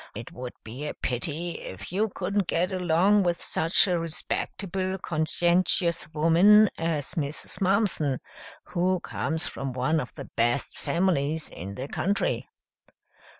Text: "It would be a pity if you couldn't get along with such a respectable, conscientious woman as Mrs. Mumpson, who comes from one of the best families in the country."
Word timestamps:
"It 0.15 0.31
would 0.31 0.53
be 0.63 0.87
a 0.87 0.95
pity 0.95 1.59
if 1.59 1.91
you 1.91 2.09
couldn't 2.09 2.47
get 2.47 2.71
along 2.71 3.21
with 3.21 3.39
such 3.39 3.87
a 3.87 3.99
respectable, 3.99 4.97
conscientious 4.97 6.07
woman 6.11 6.71
as 6.75 7.13
Mrs. 7.13 7.61
Mumpson, 7.61 8.17
who 8.69 8.99
comes 9.01 9.45
from 9.45 9.73
one 9.73 9.99
of 9.99 10.11
the 10.15 10.25
best 10.35 10.75
families 10.75 11.49
in 11.49 11.75
the 11.75 11.87
country." 11.87 12.47